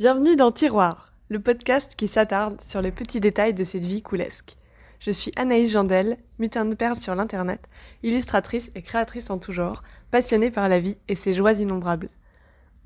[0.00, 4.56] Bienvenue dans Tiroir, le podcast qui s'attarde sur les petits détails de cette vie coulesque.
[4.98, 7.68] Je suis Anaïs Jandel, mutin de perles sur l'internet,
[8.02, 12.08] illustratrice et créatrice en tout genre, passionnée par la vie et ses joies innombrables.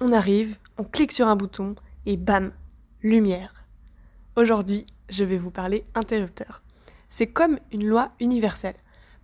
[0.00, 2.50] On arrive, on clique sur un bouton et bam,
[3.00, 3.64] lumière.
[4.34, 6.64] Aujourd'hui, je vais vous parler interrupteur.
[7.08, 8.74] C'est comme une loi universelle.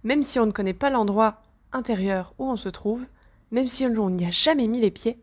[0.04, 3.04] Même si on ne connaît pas l'endroit intérieur où on se trouve,
[3.50, 5.18] même si on n'y a jamais mis les pieds,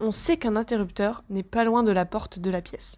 [0.00, 2.96] on sait qu'un interrupteur n'est pas loin de la porte de la pièce.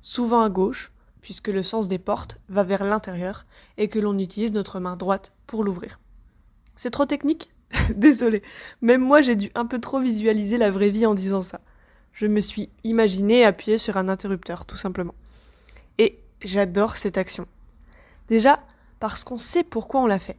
[0.00, 3.46] Souvent à gauche, puisque le sens des portes va vers l'intérieur
[3.78, 6.00] et que l'on utilise notre main droite pour l'ouvrir.
[6.76, 7.52] C'est trop technique?
[7.94, 8.42] Désolé,
[8.82, 11.60] même moi j'ai dû un peu trop visualiser la vraie vie en disant ça.
[12.12, 15.14] Je me suis imaginé appuyer sur un interrupteur, tout simplement.
[15.96, 17.46] Et j'adore cette action.
[18.28, 18.60] Déjà,
[19.00, 20.38] parce qu'on sait pourquoi on l'a fait.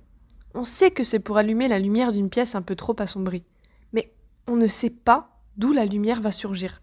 [0.53, 3.43] On sait que c'est pour allumer la lumière d'une pièce un peu trop assombrie.
[3.91, 4.13] Mais
[4.45, 6.81] on ne sait pas d'où la lumière va surgir.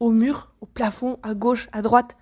[0.00, 2.16] Au mur, au plafond, à gauche, à droite.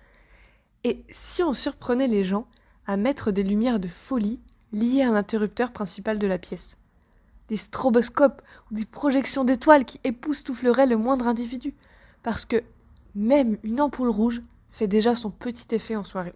[0.83, 2.47] Et si on surprenait les gens
[2.87, 4.39] à mettre des lumières de folie
[4.71, 6.77] liées à l'interrupteur principal de la pièce?
[7.49, 11.75] Des stroboscopes ou des projections d'étoiles qui époustoufleraient le moindre individu.
[12.23, 12.63] Parce que
[13.13, 16.33] même une ampoule rouge fait déjà son petit effet en soirée.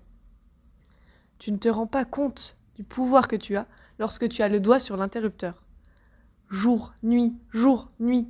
[1.40, 4.60] Tu ne te rends pas compte du pouvoir que tu as lorsque tu as le
[4.60, 5.64] doigt sur l'interrupteur.
[6.50, 8.28] Jour, nuit, jour, nuit.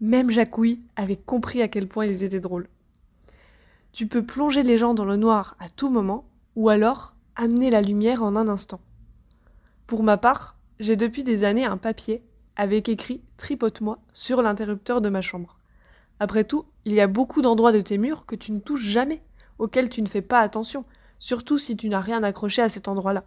[0.00, 2.68] Même Jacouille avait compris à quel point ils étaient drôles.
[3.92, 7.82] Tu peux plonger les gens dans le noir à tout moment, ou alors amener la
[7.82, 8.80] lumière en un instant.
[9.86, 12.22] Pour ma part, j'ai depuis des années un papier
[12.54, 15.58] avec écrit Tripote-moi sur l'interrupteur de ma chambre.
[16.20, 19.22] Après tout, il y a beaucoup d'endroits de tes murs que tu ne touches jamais,
[19.58, 20.84] auxquels tu ne fais pas attention,
[21.18, 23.24] surtout si tu n'as rien accroché à cet endroit-là.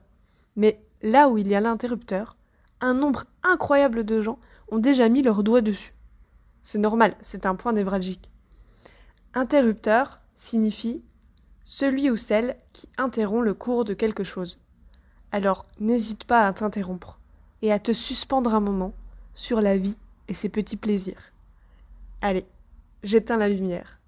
[0.56, 2.36] Mais là où il y a l'interrupteur,
[2.80, 5.94] un nombre incroyable de gens ont déjà mis leurs doigts dessus.
[6.62, 8.30] C'est normal, c'est un point névralgique.
[9.34, 11.03] Interrupteur signifie
[11.64, 14.59] celui ou celle qui interrompt le cours de quelque chose.
[15.31, 17.20] Alors n'hésite pas à t'interrompre
[17.62, 18.94] et à te suspendre un moment
[19.34, 19.97] sur la vie
[20.28, 21.31] et ses petits plaisirs.
[22.22, 22.46] Allez,
[23.03, 24.00] j'éteins la lumière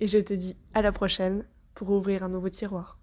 [0.00, 1.44] et je te dis à la prochaine
[1.74, 2.98] pour ouvrir un nouveau tiroir.